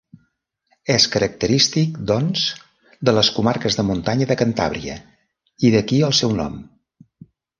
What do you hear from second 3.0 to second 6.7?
de les comarques de muntanya de Cantàbria, i d'aquí el seu nom.